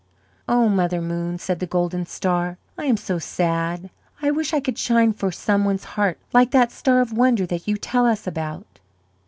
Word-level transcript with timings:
"Oh, 0.49 0.67
Mother 0.67 0.99
Moon," 0.99 1.37
said 1.37 1.59
the 1.59 1.67
golden 1.67 2.07
star. 2.07 2.57
"I 2.75 2.85
am 2.85 2.97
so 2.97 3.19
sad! 3.19 3.91
I 4.19 4.31
wish 4.31 4.51
I 4.51 4.59
could 4.59 4.79
shine 4.79 5.13
for 5.13 5.31
some 5.31 5.63
one's 5.63 5.83
heart 5.93 6.17
like 6.33 6.49
that 6.49 6.71
star 6.71 7.01
of 7.01 7.13
wonder 7.13 7.45
that 7.45 7.67
you 7.67 7.77
tell 7.77 8.07
us 8.07 8.25
about." 8.25 8.65